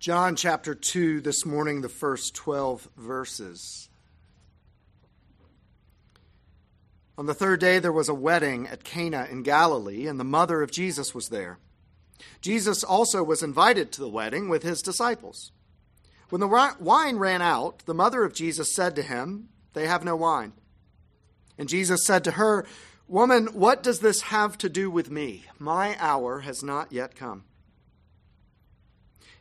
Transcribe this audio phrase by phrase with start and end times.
[0.00, 3.90] John chapter 2 this morning, the first 12 verses.
[7.18, 10.62] On the third day, there was a wedding at Cana in Galilee, and the mother
[10.62, 11.58] of Jesus was there.
[12.40, 15.52] Jesus also was invited to the wedding with his disciples.
[16.30, 20.16] When the wine ran out, the mother of Jesus said to him, They have no
[20.16, 20.54] wine.
[21.58, 22.64] And Jesus said to her,
[23.06, 25.44] Woman, what does this have to do with me?
[25.58, 27.44] My hour has not yet come.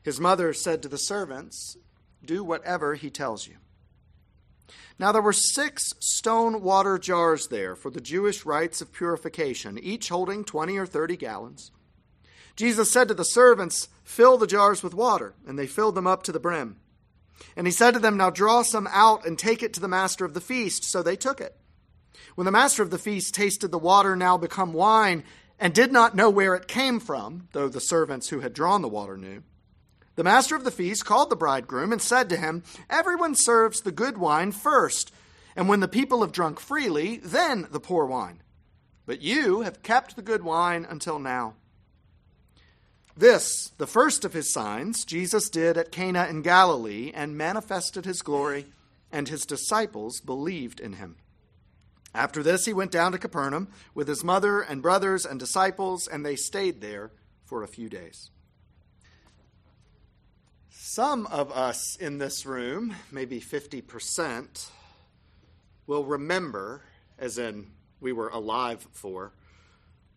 [0.04, 1.78] His mother said to the servants,
[2.24, 3.56] Do whatever he tells you.
[4.98, 10.10] Now there were six stone water jars there for the Jewish rites of purification, each
[10.10, 11.72] holding 20 or 30 gallons.
[12.56, 16.24] Jesus said to the servants, Fill the jars with water, and they filled them up
[16.24, 16.78] to the brim.
[17.56, 20.26] And he said to them, Now draw some out and take it to the master
[20.26, 20.84] of the feast.
[20.84, 21.56] So they took it.
[22.36, 25.24] When the master of the feast tasted the water now become wine,
[25.60, 28.88] and did not know where it came from, though the servants who had drawn the
[28.88, 29.44] water knew,
[30.20, 33.92] the master of the feast called the bridegroom and said to him, Everyone serves the
[33.94, 35.14] good wine first,
[35.56, 38.44] and when the people have drunk freely, then the poor wine.
[39.06, 41.54] But you have kept the good wine until now.
[43.16, 48.22] This, the first of his signs, Jesus did at Cana in Galilee and manifested his
[48.22, 48.66] glory,
[49.14, 51.16] and his disciples believed in him.
[52.14, 56.26] After this, he went down to Capernaum with his mother and brothers and disciples, and
[56.26, 57.14] they stayed there
[57.46, 58.32] for a few days.
[60.82, 64.70] Some of us in this room, maybe 50%,
[65.86, 66.84] will remember,
[67.18, 67.68] as in
[68.00, 69.34] we were alive for,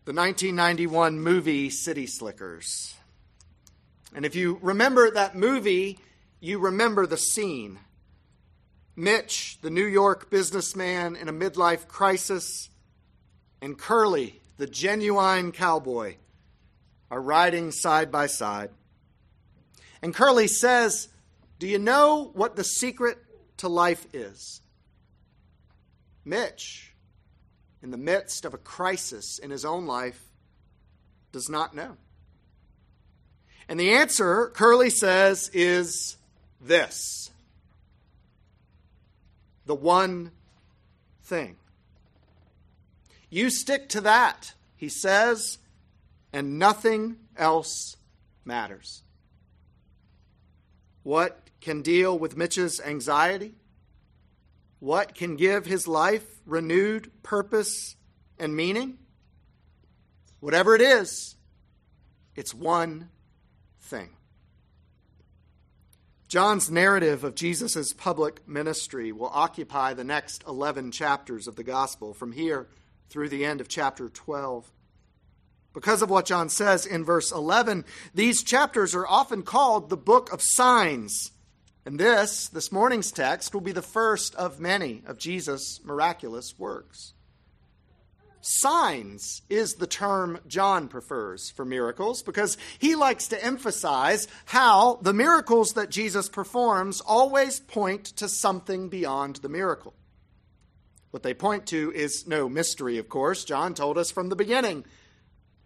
[0.05, 2.95] the 1991 movie City Slickers.
[4.15, 5.99] And if you remember that movie,
[6.39, 7.79] you remember the scene.
[8.95, 12.69] Mitch, the New York businessman in a midlife crisis,
[13.61, 16.15] and Curly, the genuine cowboy,
[17.11, 18.69] are riding side by side.
[20.03, 21.07] And Curly says,
[21.59, 23.17] Do you know what the secret
[23.57, 24.59] to life is?
[26.25, 26.93] Mitch,
[27.81, 30.21] in the midst of a crisis in his own life,
[31.31, 31.95] does not know.
[33.69, 36.17] And the answer, Curly says, is
[36.59, 37.31] this
[39.65, 40.31] the one
[41.23, 41.55] thing.
[43.29, 45.59] You stick to that, he says,
[46.33, 47.95] and nothing else
[48.43, 49.02] matters.
[51.03, 53.53] What can deal with Mitch's anxiety?
[54.79, 57.95] What can give his life renewed purpose
[58.39, 58.97] and meaning?
[60.39, 61.35] Whatever it is,
[62.35, 63.09] it's one
[63.79, 64.09] thing.
[66.27, 72.13] John's narrative of Jesus' public ministry will occupy the next 11 chapters of the gospel
[72.13, 72.67] from here
[73.09, 74.71] through the end of chapter 12.
[75.73, 80.31] Because of what John says in verse 11, these chapters are often called the book
[80.31, 81.31] of signs.
[81.85, 87.13] And this, this morning's text, will be the first of many of Jesus' miraculous works.
[88.45, 95.13] Signs is the term John prefers for miracles because he likes to emphasize how the
[95.13, 99.93] miracles that Jesus performs always point to something beyond the miracle.
[101.11, 103.45] What they point to is no mystery, of course.
[103.45, 104.83] John told us from the beginning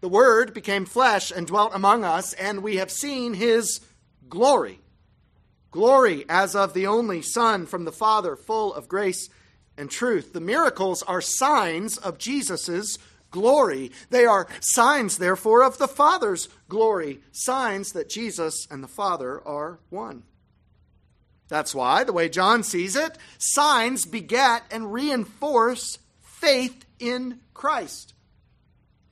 [0.00, 3.80] the Word became flesh and dwelt among us, and we have seen his
[4.28, 4.80] glory.
[5.70, 9.28] Glory as of the only Son from the Father, full of grace
[9.76, 10.32] and truth.
[10.32, 12.98] The miracles are signs of Jesus'
[13.30, 13.90] glory.
[14.10, 19.80] They are signs, therefore, of the Father's glory, signs that Jesus and the Father are
[19.90, 20.22] one.
[21.48, 28.14] That's why, the way John sees it, signs beget and reinforce faith in Christ.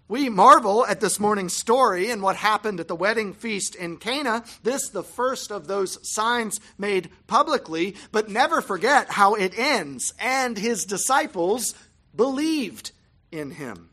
[0.08, 4.44] We marvel at this morning's story and what happened at the wedding feast in Cana.
[4.62, 10.14] This, the first of those signs made publicly, but never forget how it ends.
[10.20, 11.74] And his disciples
[12.14, 12.92] believed
[13.32, 13.90] in him.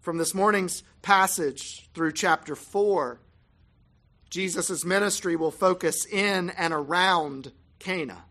[0.00, 3.18] From this morning's passage through chapter 4,
[4.28, 8.24] Jesus' ministry will focus in and around Cana.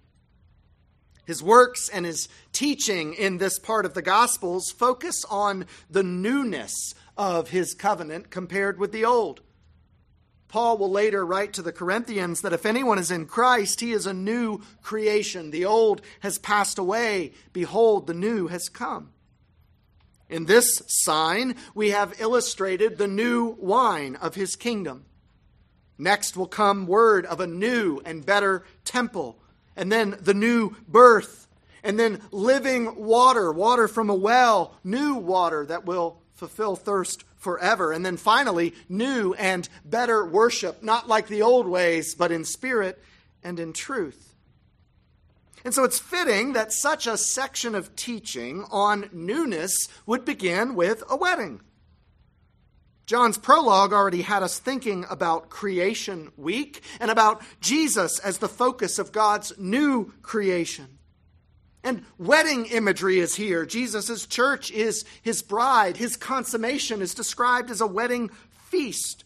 [1.25, 6.94] His works and his teaching in this part of the Gospels focus on the newness
[7.18, 9.42] of his covenant compared with the old.
[10.48, 14.06] Paul will later write to the Corinthians that if anyone is in Christ, he is
[14.06, 15.51] a new creation.
[15.51, 17.33] The old has passed away.
[17.51, 19.12] Behold, the new has come.
[20.30, 25.06] In this sign, we have illustrated the new wine of his kingdom.
[25.98, 29.39] Next will come word of a new and better temple
[29.75, 31.48] and then the new birth,
[31.83, 37.92] and then living water, water from a well, new water that will fulfill thirst forever.
[37.92, 43.01] And then finally, new and better worship, not like the old ways, but in spirit
[43.44, 44.36] and in truth.
[45.63, 51.04] And so it's fitting that such a section of teaching on newness would begin with
[51.10, 51.62] a wedding.
[53.06, 58.98] John's prologue already had us thinking about creation week and about Jesus as the focus
[58.98, 60.98] of God's new creation.
[61.84, 63.63] And wedding imagery is here.
[63.63, 65.98] Jesus' church is his bride.
[65.98, 69.24] His consummation is described as a wedding feast.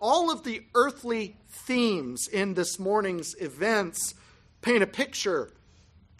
[0.00, 4.14] All of the earthly themes in this morning's events
[4.62, 5.52] paint a picture,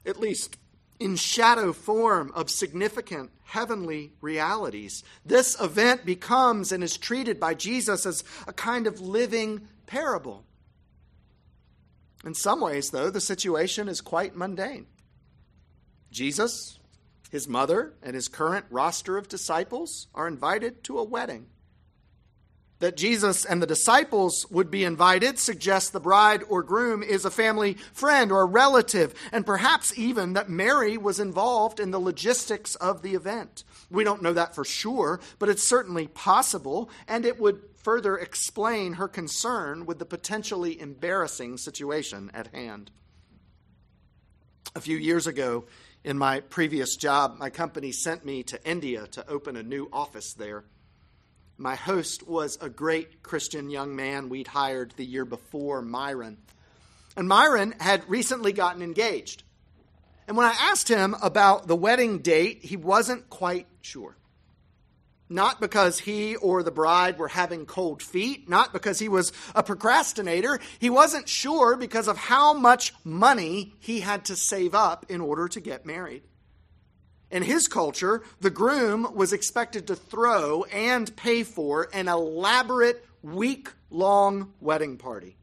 [0.05, 0.58] at least
[0.98, 5.04] in shadow form, of significant heavenly realities.
[5.25, 10.44] This event becomes and is treated by Jesus as a kind of living parable.
[12.25, 14.87] In some ways, though, the situation is quite mundane.
[16.10, 16.78] Jesus,
[17.31, 21.46] his mother, and his current roster of disciples are invited to a wedding.
[22.78, 27.31] That Jesus and the disciples would be invited suggests the bride or groom is a
[27.31, 33.00] family friend or relative, and perhaps even that Mary was involved in the logistics of
[33.00, 33.64] the event.
[33.90, 38.94] We don't know that for sure, but it's certainly possible, and it would further explain
[38.94, 42.90] her concern with the potentially embarrassing situation at hand.
[44.75, 45.64] A few years ago,
[46.05, 50.34] in my previous job, my company sent me to India to open a new office
[50.34, 50.64] there.
[51.58, 56.36] My host was a great Christian young man we'd hired the year before, Myron.
[57.16, 59.42] And Myron had recently gotten engaged.
[60.28, 64.16] And when I asked him about the wedding date, he wasn't quite sure.
[65.30, 69.62] Not because he or the bride were having cold feet, not because he was a
[69.62, 70.60] procrastinator.
[70.78, 75.48] He wasn't sure because of how much money he had to save up in order
[75.48, 76.22] to get married.
[77.31, 83.69] In his culture, the groom was expected to throw and pay for an elaborate week
[83.90, 85.37] long wedding party.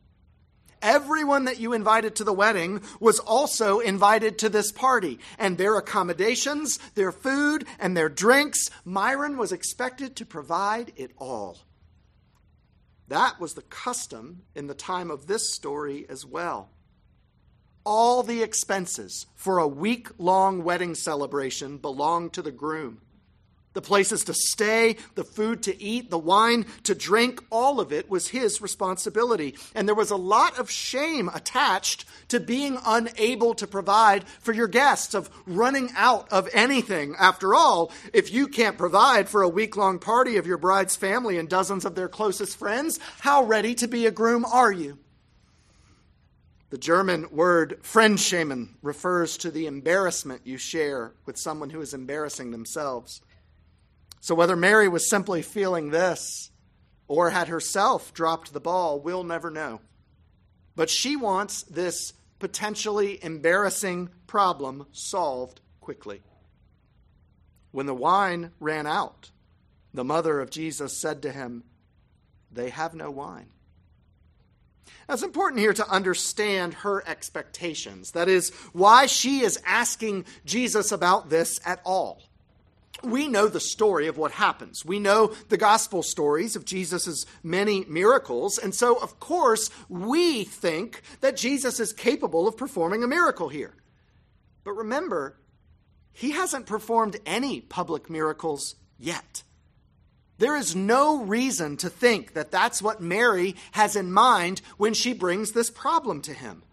[0.81, 5.77] Everyone that you invited to the wedding was also invited to this party, and their
[5.77, 11.59] accommodations, their food, and their drinks, Myron was expected to provide it all.
[13.07, 16.69] That was the custom in the time of this story as well.
[17.85, 23.01] All the expenses for a week long wedding celebration belonged to the groom
[23.73, 28.09] the places to stay, the food to eat, the wine to drink, all of it
[28.09, 29.55] was his responsibility.
[29.75, 34.67] And there was a lot of shame attached to being unable to provide for your
[34.67, 37.15] guests, of running out of anything.
[37.19, 41.37] After all, if you can't provide for a week long party of your bride's family
[41.37, 44.99] and dozens of their closest friends, how ready to be a groom are you?
[46.73, 52.49] The German word Fremdschämen refers to the embarrassment you share with someone who is embarrassing
[52.49, 53.21] themselves.
[54.21, 56.49] So, whether Mary was simply feeling this
[57.07, 59.81] or had herself dropped the ball, we'll never know.
[60.75, 66.23] But she wants this potentially embarrassing problem solved quickly.
[67.69, 69.29] When the wine ran out,
[69.93, 71.65] the mother of Jesus said to him,
[72.51, 73.52] They have no wine.
[75.07, 78.11] Now, it's important here to understand her expectations.
[78.11, 82.21] That is, why she is asking Jesus about this at all
[83.03, 84.85] we know the story of what happens.
[84.85, 88.57] We know the gospel stories of Jesus' many miracles.
[88.57, 93.73] And so, of course, we think that Jesus is capable of performing a miracle here.
[94.63, 95.37] But remember,
[96.13, 99.43] he hasn't performed any public miracles yet.
[100.43, 105.13] There is no reason to think that that's what Mary has in mind when she
[105.13, 106.63] brings this problem to him.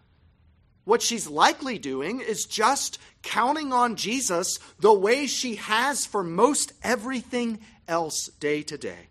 [0.83, 6.73] What she's likely doing is just counting on Jesus the way she has for most
[6.83, 9.07] everything else day to day.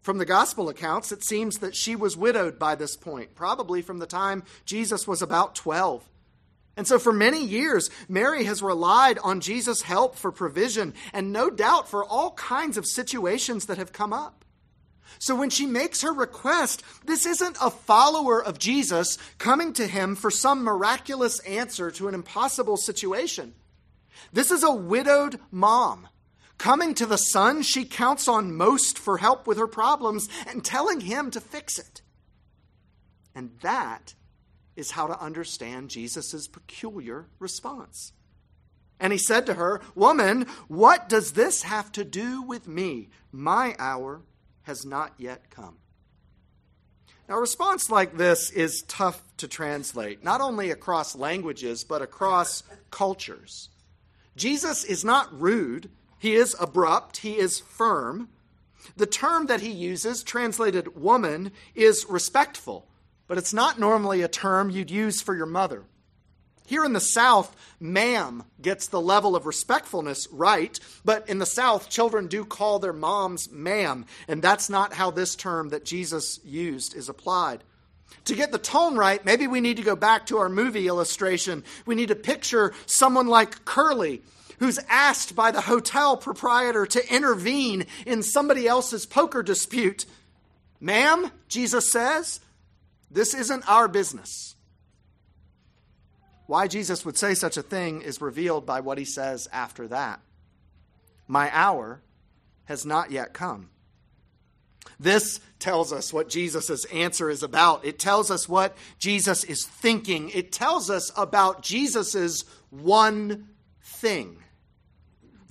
[0.00, 3.98] From the gospel accounts, it seems that she was widowed by this point, probably from
[3.98, 6.08] the time Jesus was about 12.
[6.82, 11.48] And so, for many years, Mary has relied on Jesus' help for provision and no
[11.48, 14.44] doubt for all kinds of situations that have come up.
[15.20, 20.16] So when she makes her request, this isn't a follower of Jesus coming to him
[20.16, 23.54] for some miraculous answer to an impossible situation.
[24.32, 26.08] This is a widowed mom
[26.58, 30.98] coming to the son she counts on most for help with her problems and telling
[30.98, 32.02] him to fix it.
[33.36, 34.14] And that
[34.82, 38.12] is how to understand Jesus' peculiar response.
[38.98, 43.10] And he said to her, Woman, what does this have to do with me?
[43.30, 44.22] My hour
[44.62, 45.76] has not yet come.
[47.28, 52.64] Now, a response like this is tough to translate, not only across languages, but across
[52.90, 53.68] cultures.
[54.36, 58.30] Jesus is not rude, He is abrupt, he is firm.
[58.96, 62.88] The term that he uses, translated woman, is respectful,
[63.32, 65.84] but it's not normally a term you'd use for your mother.
[66.66, 71.88] Here in the South, ma'am gets the level of respectfulness right, but in the South,
[71.88, 76.94] children do call their moms ma'am, and that's not how this term that Jesus used
[76.94, 77.64] is applied.
[78.26, 81.64] To get the tone right, maybe we need to go back to our movie illustration.
[81.86, 84.20] We need to picture someone like Curly,
[84.58, 90.04] who's asked by the hotel proprietor to intervene in somebody else's poker dispute.
[90.82, 92.38] Ma'am, Jesus says,
[93.12, 94.56] this isn't our business.
[96.46, 100.20] Why Jesus would say such a thing is revealed by what he says after that.
[101.28, 102.02] My hour
[102.64, 103.70] has not yet come.
[104.98, 107.84] This tells us what Jesus' answer is about.
[107.84, 110.30] It tells us what Jesus is thinking.
[110.30, 113.48] It tells us about Jesus' one
[113.82, 114.41] thing.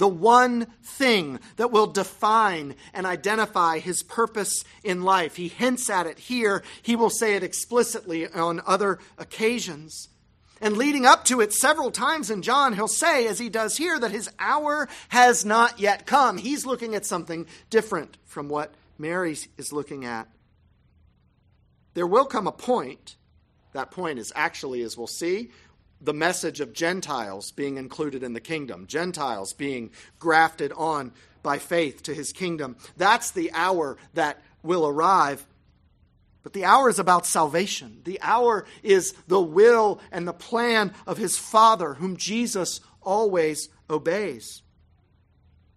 [0.01, 5.35] The one thing that will define and identify his purpose in life.
[5.35, 6.63] He hints at it here.
[6.81, 10.09] He will say it explicitly on other occasions.
[10.59, 13.99] And leading up to it several times in John, he'll say, as he does here,
[13.99, 16.39] that his hour has not yet come.
[16.39, 20.27] He's looking at something different from what Mary is looking at.
[21.93, 23.17] There will come a point,
[23.73, 25.51] that point is actually, as we'll see,
[26.01, 32.03] the message of Gentiles being included in the kingdom, Gentiles being grafted on by faith
[32.03, 32.75] to his kingdom.
[32.97, 35.45] That's the hour that will arrive.
[36.43, 38.01] But the hour is about salvation.
[38.03, 44.63] The hour is the will and the plan of his Father, whom Jesus always obeys.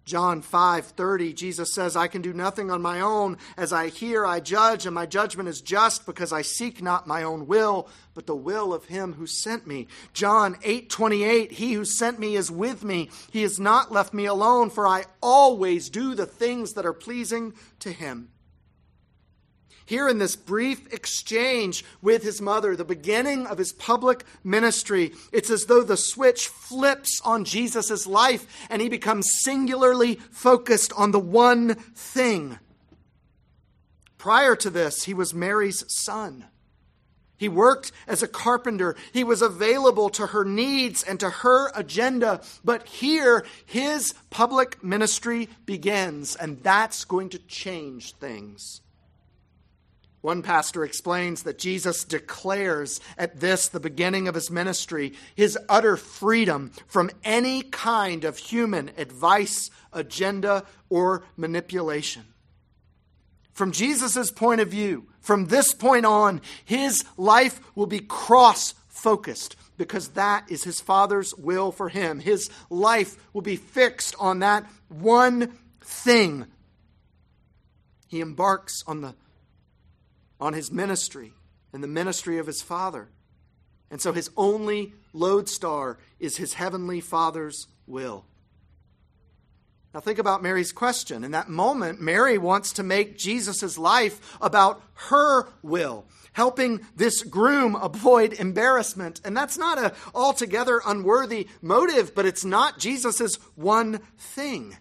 [0.05, 4.41] John 5:30 Jesus says I can do nothing on my own as I hear I
[4.41, 8.37] judge and my judgment is just because I seek not my own will but the
[8.37, 9.89] will of him who sent me.
[10.13, 13.11] John 8:28 He who sent me is with me.
[13.31, 17.55] He has not left me alone for I always do the things that are pleasing
[17.81, 18.29] to him.
[19.87, 25.51] Here in this brief exchange with his mother, the beginning of his public ministry, it's
[25.51, 31.21] as though the switch flips on Jesus' life and he becomes singularly focused on the
[31.21, 32.59] one thing.
[34.17, 36.47] Prior to this, he was Mary's son.
[37.37, 38.97] He worked as a carpenter.
[39.13, 42.41] He was available to her needs and to her agenda.
[42.65, 48.81] But here, his public ministry begins, and that's going to change things.
[50.25, 55.99] One pastor explains that Jesus declares at this, the beginning of his ministry, his utter
[55.99, 62.25] freedom from any kind of human advice, agenda, or manipulation.
[63.53, 69.57] From Jesus' point of view, from this point on, his life will be cross focused
[69.77, 72.19] because that is his Father's will for him.
[72.19, 76.47] His life will be fixed on that one thing.
[78.07, 79.15] He embarks on the
[80.45, 81.33] on his ministry
[81.73, 83.09] and the ministry of his Father.
[83.91, 88.27] And so his only lodestar is his heavenly Father's will.
[89.95, 91.25] Now, think about Mary's question.
[91.25, 97.75] In that moment, Mary wants to make Jesus' life about her will, helping this groom
[97.77, 99.23] avoid embarrassment.
[99.25, 104.77] And that's not an altogether unworthy motive, but it's not Jesus' one thing.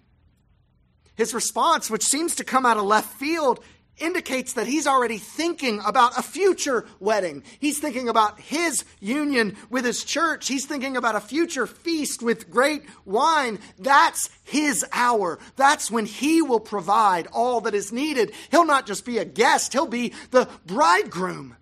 [1.15, 3.63] His response, which seems to come out of left field,
[3.97, 7.43] indicates that he's already thinking about a future wedding.
[7.59, 10.47] He's thinking about his union with his church.
[10.47, 13.59] He's thinking about a future feast with great wine.
[13.77, 15.39] That's his hour.
[15.55, 18.31] That's when he will provide all that is needed.
[18.51, 21.55] He'll not just be a guest, he'll be the bridegroom.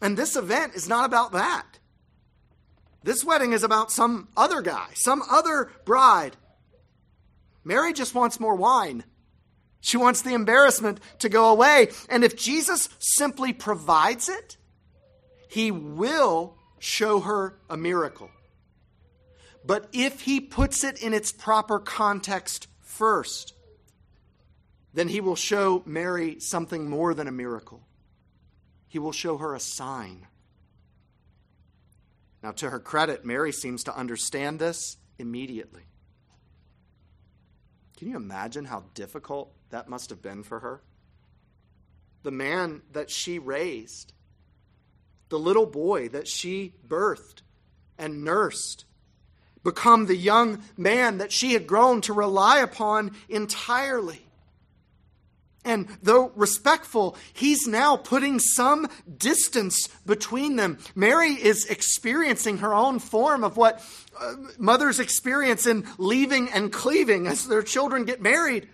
[0.00, 1.66] And this event is not about that.
[3.02, 6.36] This wedding is about some other guy, some other bride.
[7.64, 9.04] Mary just wants more wine.
[9.86, 11.90] She wants the embarrassment to go away.
[12.08, 14.56] And if Jesus simply provides it,
[15.48, 18.28] he will show her a miracle.
[19.64, 23.54] But if he puts it in its proper context first,
[24.92, 27.86] then he will show Mary something more than a miracle.
[28.88, 30.26] He will show her a sign.
[32.42, 35.82] Now, to her credit, Mary seems to understand this immediately.
[37.96, 40.80] Can you imagine how difficult that must have been for her.
[42.22, 44.12] The man that she raised,
[45.28, 47.42] the little boy that she birthed
[47.98, 48.84] and nursed,
[49.62, 54.26] become the young man that she had grown to rely upon entirely.
[55.64, 60.78] And though respectful, he's now putting some distance between them.
[60.94, 63.84] Mary is experiencing her own form of what
[64.18, 68.68] uh, mothers experience in leaving and cleaving as their children get married.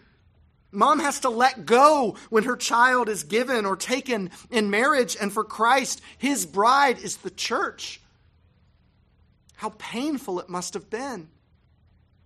[0.72, 5.16] Mom has to let go when her child is given or taken in marriage.
[5.20, 8.00] And for Christ, his bride is the church.
[9.56, 11.28] How painful it must have been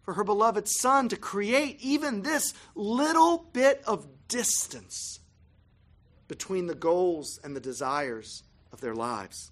[0.04, 5.18] for her beloved son to create even this little bit of distance
[6.28, 9.50] between the goals and the desires of their lives.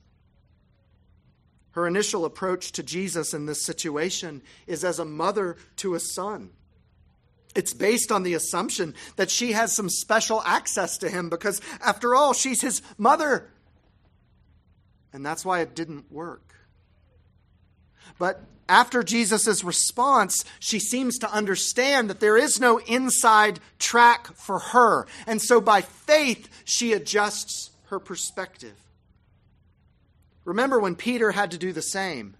[1.72, 6.50] Her initial approach to Jesus in this situation is as a mother to a son.
[7.54, 12.14] It's based on the assumption that she has some special access to him because, after
[12.14, 13.50] all, she's his mother.
[15.12, 16.54] And that's why it didn't work.
[18.18, 24.58] But after Jesus' response, she seems to understand that there is no inside track for
[24.58, 25.06] her.
[25.26, 28.74] And so by faith, she adjusts her perspective.
[30.44, 32.36] Remember when Peter had to do the same?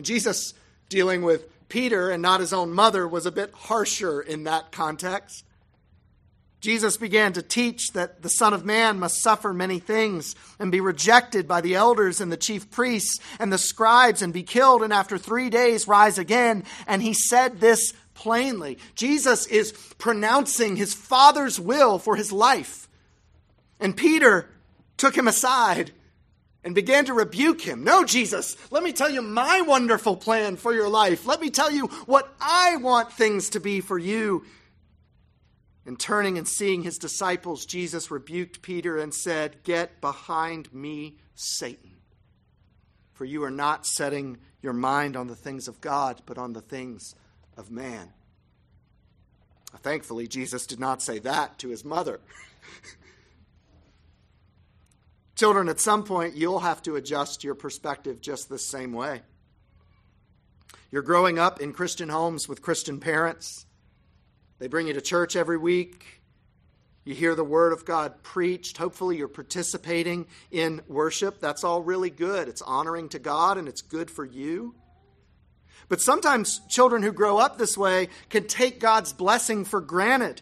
[0.00, 0.54] Jesus,
[0.88, 5.44] dealing with Peter and not his own mother, was a bit harsher in that context.
[6.60, 10.80] Jesus began to teach that the Son of Man must suffer many things and be
[10.80, 14.92] rejected by the elders and the chief priests and the scribes and be killed and
[14.92, 16.64] after three days rise again.
[16.86, 18.78] And he said this plainly.
[18.94, 22.88] Jesus is pronouncing his Father's will for his life.
[23.78, 24.48] And Peter
[24.96, 25.92] took him aside
[26.66, 27.84] and began to rebuke him.
[27.84, 31.24] No, Jesus, let me tell you my wonderful plan for your life.
[31.24, 34.44] Let me tell you what I want things to be for you.
[35.86, 41.92] And turning and seeing his disciples, Jesus rebuked Peter and said, Get behind me, Satan.
[43.12, 46.60] For you are not setting your mind on the things of God, but on the
[46.60, 47.14] things
[47.56, 48.08] of man.
[49.82, 52.18] Thankfully, Jesus did not say that to his mother.
[55.36, 59.20] Children, at some point, you'll have to adjust your perspective just the same way.
[60.90, 63.66] You're growing up in Christian homes with Christian parents.
[64.58, 66.22] They bring you to church every week.
[67.04, 68.78] You hear the Word of God preached.
[68.78, 71.38] Hopefully, you're participating in worship.
[71.38, 72.48] That's all really good.
[72.48, 74.74] It's honoring to God and it's good for you.
[75.88, 80.40] But sometimes children who grow up this way can take God's blessing for granted.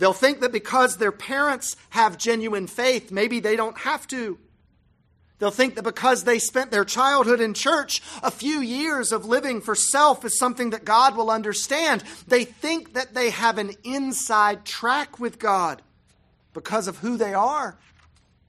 [0.00, 4.38] They'll think that because their parents have genuine faith, maybe they don't have to.
[5.38, 9.60] They'll think that because they spent their childhood in church, a few years of living
[9.60, 12.02] for self is something that God will understand.
[12.26, 15.82] They think that they have an inside track with God
[16.54, 17.78] because of who they are.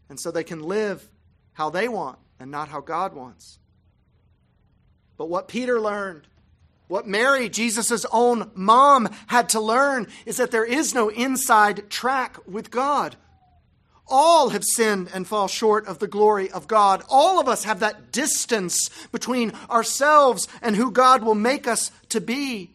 [0.07, 1.05] And so they can live
[1.51, 3.59] how they want and not how God wants.
[5.17, 6.27] But what Peter learned,
[6.91, 12.37] what Mary, Jesus' own mom, had to learn is that there is no inside track
[12.45, 13.15] with God.
[14.09, 17.01] All have sinned and fall short of the glory of God.
[17.07, 22.19] All of us have that distance between ourselves and who God will make us to
[22.19, 22.71] be.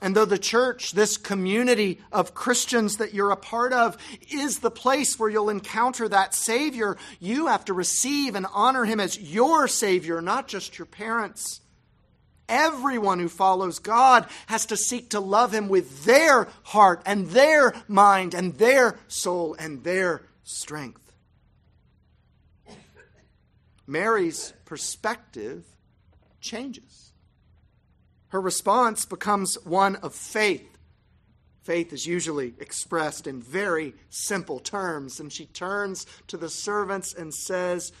[0.00, 3.98] And though the church, this community of Christians that you're a part of,
[4.30, 9.00] is the place where you'll encounter that Savior, you have to receive and honor Him
[9.00, 11.60] as your Savior, not just your parents.
[12.48, 17.74] Everyone who follows God has to seek to love Him with their heart and their
[17.88, 21.06] mind and their soul and their strength.
[23.86, 25.64] Mary's perspective
[26.40, 27.12] changes.
[28.28, 30.76] Her response becomes one of faith.
[31.62, 37.34] Faith is usually expressed in very simple terms, and she turns to the servants and
[37.34, 37.92] says,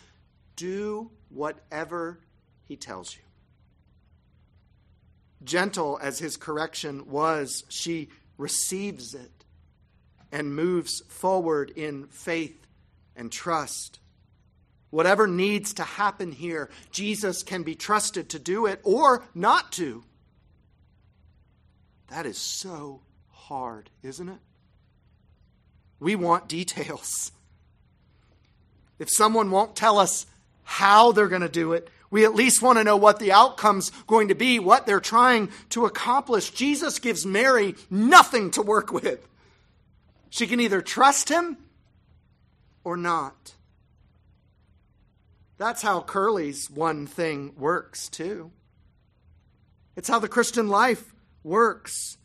[0.54, 2.20] Do whatever
[2.64, 3.22] he tells you.
[5.46, 9.30] Gentle as his correction was, she receives it
[10.30, 12.66] and moves forward in faith
[13.14, 14.00] and trust.
[14.90, 20.04] Whatever needs to happen here, Jesus can be trusted to do it or not to.
[22.08, 24.38] That is so hard, isn't it?
[25.98, 27.32] We want details.
[28.98, 30.26] If someone won't tell us
[30.62, 33.90] how they're going to do it, we at least want to know what the outcome's
[34.06, 36.48] going to be, what they're trying to accomplish.
[36.48, 39.28] Jesus gives Mary nothing to work with.
[40.30, 41.58] She can either trust him
[42.84, 43.52] or not.
[45.58, 48.50] That's how Curly's one thing works, too.
[49.94, 52.16] It's how the Christian life works.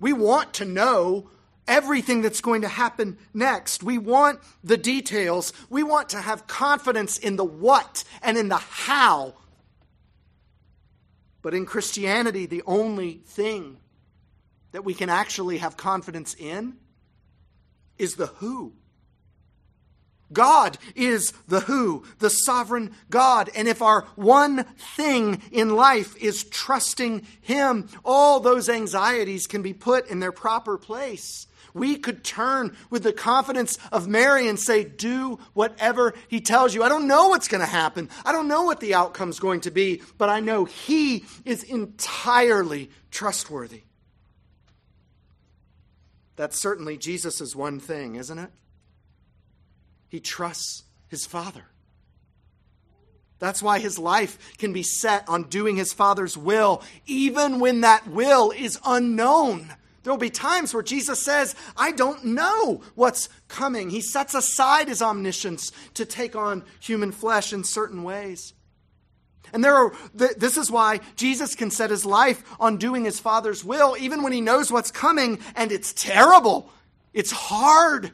[0.00, 1.28] We want to know
[1.66, 3.82] everything that's going to happen next.
[3.82, 5.52] We want the details.
[5.70, 9.34] We want to have confidence in the what and in the how.
[11.42, 13.78] But in Christianity, the only thing
[14.72, 16.76] that we can actually have confidence in
[17.98, 18.72] is the who.
[20.32, 23.50] God is the who, the sovereign God.
[23.54, 24.64] And if our one
[24.96, 30.78] thing in life is trusting Him, all those anxieties can be put in their proper
[30.78, 31.46] place.
[31.74, 36.82] We could turn with the confidence of Mary and say, Do whatever He tells you.
[36.82, 38.08] I don't know what's going to happen.
[38.24, 42.90] I don't know what the outcome's going to be, but I know He is entirely
[43.10, 43.82] trustworthy.
[46.36, 48.50] That's certainly Jesus' one thing, isn't it?
[50.08, 51.64] He trusts his Father.
[53.38, 58.06] That's why his life can be set on doing his Father's will, even when that
[58.06, 59.72] will is unknown.
[60.02, 63.90] There will be times where Jesus says, I don't know what's coming.
[63.90, 68.52] He sets aside his omniscience to take on human flesh in certain ways.
[69.52, 73.64] And there are, this is why Jesus can set his life on doing his Father's
[73.64, 76.70] will, even when he knows what's coming and it's terrible.
[77.12, 78.12] It's hard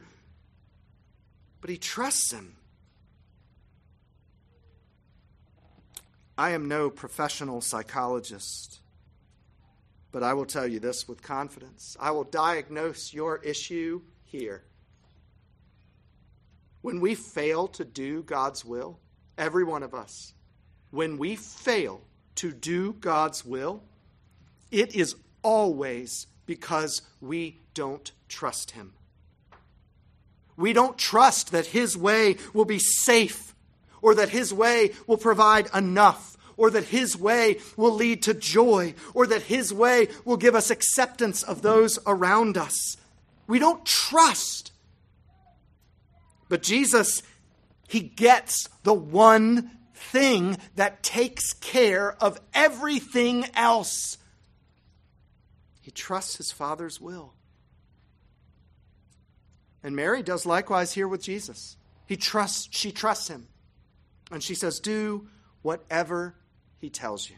[1.61, 2.55] but he trusts him.
[6.37, 8.79] I am no professional psychologist,
[10.11, 11.95] but I will tell you this with confidence.
[11.99, 14.63] I will diagnose your issue here.
[16.81, 18.99] When we fail to do God's will,
[19.37, 20.33] every one of us,
[20.91, 22.01] when we fail
[22.35, 23.83] to do God's will,
[24.71, 28.93] it is always because we don't trust Him.
[30.57, 33.55] We don't trust that His way will be safe,
[34.01, 38.93] or that His way will provide enough, or that His way will lead to joy,
[39.13, 42.97] or that His way will give us acceptance of those around us.
[43.47, 44.73] We don't trust.
[46.49, 47.23] But Jesus,
[47.87, 54.17] He gets the one thing that takes care of everything else.
[55.79, 57.35] He trusts His Father's will.
[59.81, 61.77] And Mary does likewise here with Jesus.
[62.05, 63.47] He trusts, she trusts him.
[64.29, 65.29] And she says, Do
[65.61, 66.35] whatever
[66.79, 67.35] he tells you.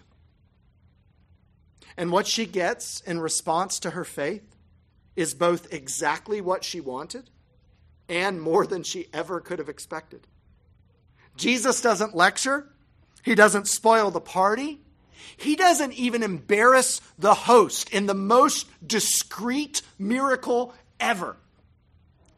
[1.98, 4.56] And what she gets in response to her faith
[5.16, 7.30] is both exactly what she wanted
[8.08, 10.28] and more than she ever could have expected.
[11.36, 12.70] Jesus doesn't lecture,
[13.24, 14.80] he doesn't spoil the party,
[15.38, 21.38] he doesn't even embarrass the host in the most discreet miracle ever.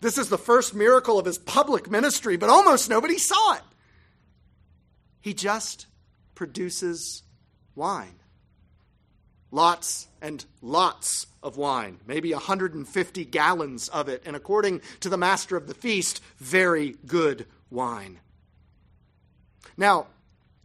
[0.01, 3.61] This is the first miracle of his public ministry, but almost nobody saw it.
[5.21, 5.87] He just
[6.35, 7.23] produces
[7.75, 8.19] wine.
[9.51, 15.55] Lots and lots of wine, maybe 150 gallons of it, and according to the master
[15.55, 18.19] of the feast, very good wine.
[19.77, 20.07] Now,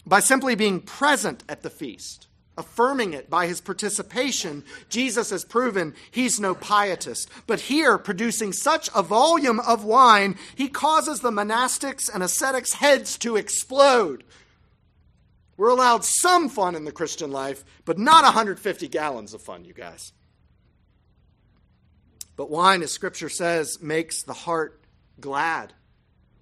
[0.07, 5.95] by simply being present at the feast, affirming it by his participation, Jesus has proven
[6.11, 7.29] he's no pietist.
[7.47, 13.17] But here, producing such a volume of wine, he causes the monastics and ascetics' heads
[13.19, 14.25] to explode.
[15.59, 19.75] We're allowed some fun in the Christian life, but not 150 gallons of fun, you
[19.75, 20.13] guys.
[22.37, 24.81] But wine, as Scripture says, makes the heart
[25.19, 25.73] glad.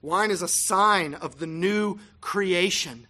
[0.02, 3.08] Wine is a sign of the new creation.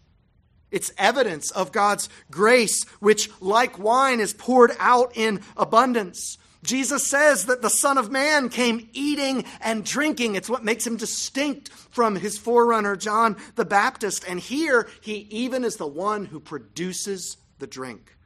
[0.71, 6.39] It's evidence of God's grace, which, like wine, is poured out in abundance.
[6.67, 10.35] Jesus says that the Son of Man came eating and drinking.
[10.35, 14.25] It's what makes him distinct from his forerunner, John the Baptist.
[14.29, 18.17] And here, he even is the one who produces the drink.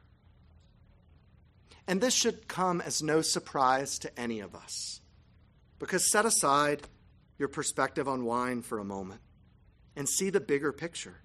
[1.87, 5.01] And this should come as no surprise to any of us.
[5.79, 6.83] Because set aside
[7.37, 9.21] your perspective on wine for a moment
[9.95, 11.21] and see the bigger picture.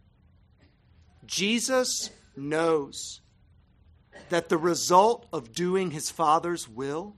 [1.25, 3.21] Jesus knows
[4.31, 7.17] that the result of doing his Father's will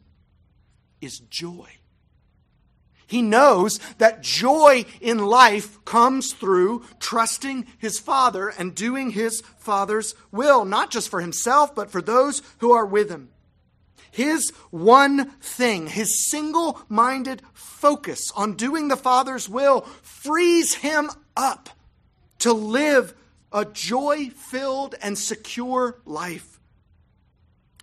[1.01, 1.69] is joy.
[3.07, 10.15] He knows that joy in life comes through trusting his Father and doing his Father's
[10.31, 13.31] will, not just for himself, but for those who are with him.
[14.11, 21.71] His one thing, his single minded focus on doing the Father's will, frees him up
[22.41, 23.15] to live
[23.53, 26.58] a joy filled and secure life.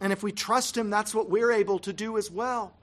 [0.01, 2.73] And if we trust Him, that's what we're able to do as well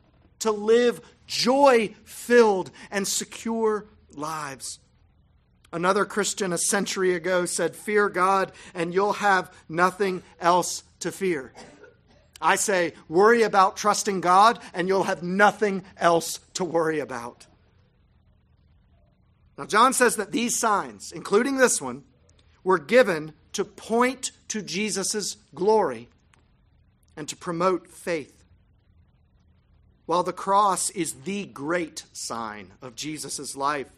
[0.42, 4.80] to live joy filled and secure lives.
[5.72, 11.52] Another Christian a century ago said, Fear God, and you'll have nothing else to fear.
[12.40, 17.46] I say, worry about trusting God, and you'll have nothing else to worry about.
[19.56, 22.02] Now, John says that these signs, including this one,
[22.64, 26.08] were given to point to Jesus' glory
[27.16, 28.38] and to promote faith.
[30.04, 33.88] while the cross is the great sign of Jesus' life.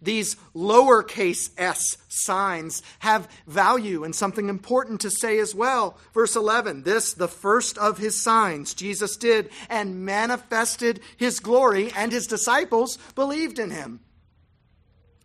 [0.00, 5.98] These lowercase s signs have value and something important to say as well.
[6.14, 12.12] Verse 11 This, the first of his signs, Jesus did and manifested his glory, and
[12.12, 14.00] his disciples believed in him.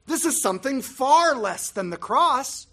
[0.07, 2.67] This is something far less than the cross,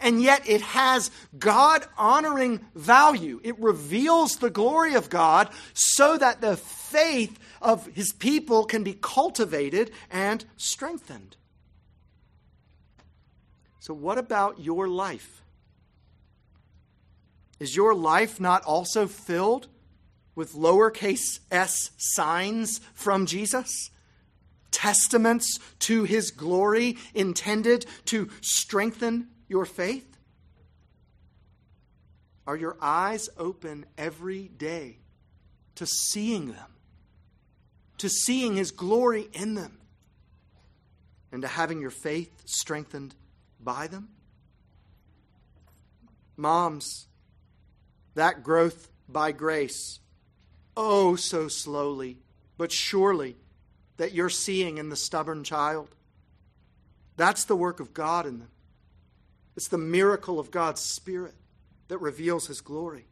[0.00, 3.40] and yet it has God honoring value.
[3.42, 8.92] It reveals the glory of God so that the faith of his people can be
[8.94, 11.36] cultivated and strengthened.
[13.80, 15.42] So, what about your life?
[17.58, 19.68] Is your life not also filled
[20.34, 23.90] with lowercase s signs from Jesus?
[24.70, 30.16] Testaments to his glory intended to strengthen your faith?
[32.46, 34.98] Are your eyes open every day
[35.74, 36.76] to seeing them?
[37.98, 39.78] to seeing his glory in them
[41.32, 43.14] and to having your faith strengthened
[43.60, 44.08] by them?
[46.36, 47.06] Moms,
[48.14, 50.00] that growth by grace,
[50.76, 52.18] oh, so slowly,
[52.58, 53.36] but surely,
[53.96, 55.88] that you're seeing in the stubborn child.
[57.16, 58.50] That's the work of God in them.
[59.56, 61.34] It's the miracle of God's Spirit
[61.88, 63.06] that reveals His glory.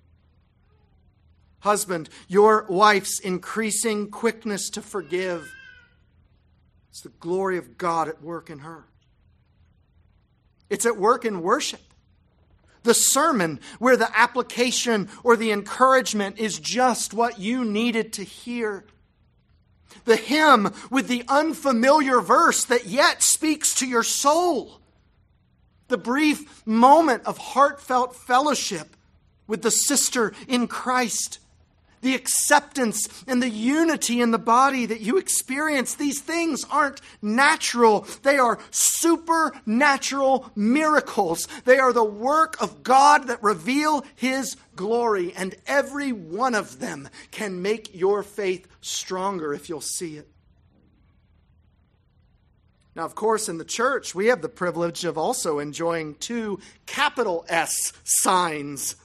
[1.61, 5.51] Husband, your wife's increasing quickness to forgive.
[6.91, 8.85] It's the glory of God at work in her.
[10.69, 11.81] It's at work in worship.
[12.83, 18.85] The sermon, where the application or the encouragement is just what you needed to hear.
[20.05, 24.83] The hymn with the unfamiliar verse that yet speaks to your soul.
[25.89, 28.97] The brief moment of heartfelt fellowship
[29.47, 31.39] with the sister in Christ
[32.05, 35.95] the acceptance and the unity in the body that you experience.
[35.95, 41.49] These things aren't natural, they are supernatural miracles.
[41.65, 47.09] They are the work of God that reveal His glory, and every one of them
[47.31, 50.29] can make your faith stronger if you'll see it.
[52.95, 57.45] Now, of course, in the church, we have the privilege of also enjoying two capital
[57.49, 58.97] S signs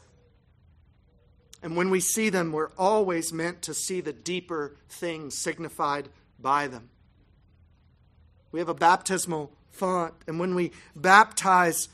[1.61, 6.67] and when we see them, we're always meant to see the deeper things signified by
[6.67, 6.89] them.
[8.51, 11.89] We have a baptismal font, and when we baptize,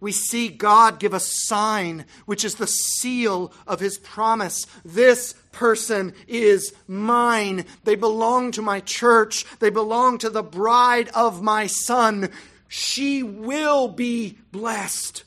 [0.00, 4.66] we see God give a sign, which is the seal of his promise.
[4.84, 7.64] This person is mine.
[7.84, 9.46] They belong to my church.
[9.58, 12.30] They belong to the bride of my son.
[12.68, 15.24] She will be blessed.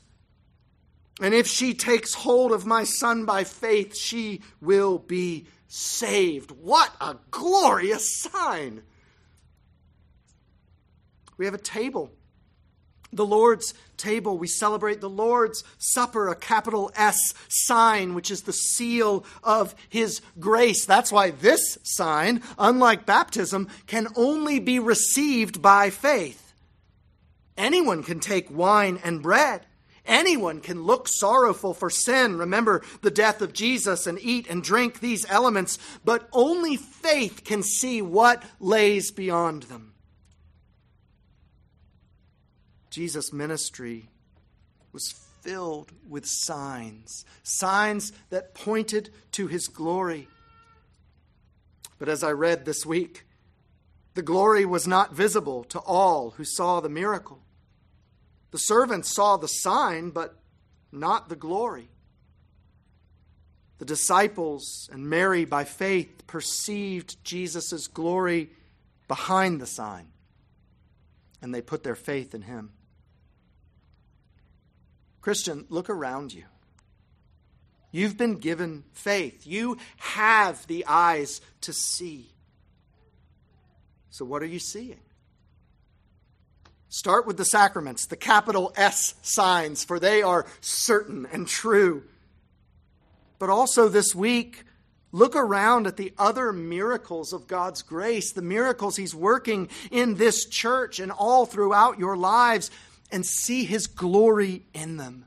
[1.22, 6.52] And if she takes hold of my son by faith, she will be saved.
[6.52, 8.84] What a glorious sign!
[11.38, 12.12] We have a table.
[13.12, 14.38] The Lord's table.
[14.38, 17.18] We celebrate the Lord's Supper, a capital S
[17.48, 20.86] sign, which is the seal of His grace.
[20.86, 26.54] That's why this sign, unlike baptism, can only be received by faith.
[27.58, 29.66] Anyone can take wine and bread
[30.10, 35.00] Anyone can look sorrowful for sin, remember the death of Jesus, and eat and drink
[35.00, 39.94] these elements, but only faith can see what lays beyond them.
[42.90, 44.10] Jesus' ministry
[44.92, 50.28] was filled with signs, signs that pointed to his glory.
[51.98, 53.26] But as I read this week,
[54.16, 57.40] the glory was not visible to all who saw the miracle.
[58.52, 60.36] The servants saw the sign, but
[60.92, 61.90] not the glory.
[63.78, 68.50] The disciples and Mary, by faith, perceived Jesus' glory
[69.08, 70.08] behind the sign,
[71.42, 72.72] and they put their faith in him.
[75.22, 76.44] Christian, look around you.
[77.92, 79.48] You've been given faith.
[79.48, 82.30] You have the eyes to see.
[84.12, 85.00] So, what are you seeing?
[86.90, 92.04] Start with the sacraments, the capital S signs, for they are certain and true.
[93.38, 94.64] But also this week,
[95.12, 100.46] look around at the other miracles of God's grace, the miracles He's working in this
[100.46, 102.72] church and all throughout your lives,
[103.12, 105.26] and see His glory in them.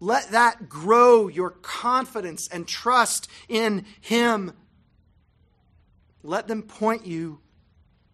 [0.00, 4.52] Let that grow your confidence and trust in Him.
[6.22, 7.40] Let them point you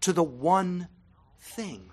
[0.00, 0.88] to the one
[1.40, 1.90] thing.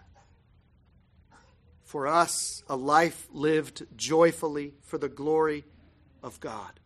[1.83, 5.65] For us, a life lived joyfully for the glory
[6.23, 6.79] of God.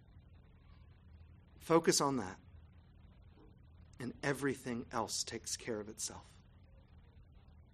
[1.60, 2.38] Focus on that.
[4.00, 6.24] and everything else takes care of itself.